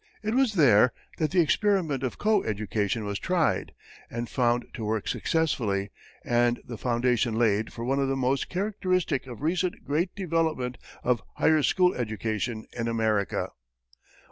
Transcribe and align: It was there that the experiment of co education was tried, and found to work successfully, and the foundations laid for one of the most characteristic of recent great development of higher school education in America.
It 0.23 0.33
was 0.33 0.53
there 0.53 0.93
that 1.19 1.29
the 1.29 1.41
experiment 1.41 2.01
of 2.01 2.17
co 2.17 2.41
education 2.43 3.05
was 3.05 3.19
tried, 3.19 3.71
and 4.09 4.27
found 4.27 4.65
to 4.73 4.83
work 4.83 5.07
successfully, 5.07 5.91
and 6.25 6.59
the 6.65 6.75
foundations 6.75 7.35
laid 7.37 7.71
for 7.71 7.85
one 7.85 7.99
of 7.99 8.07
the 8.07 8.15
most 8.15 8.49
characteristic 8.49 9.27
of 9.27 9.43
recent 9.43 9.85
great 9.85 10.15
development 10.15 10.79
of 11.03 11.21
higher 11.35 11.61
school 11.61 11.93
education 11.93 12.65
in 12.75 12.87
America. 12.87 13.49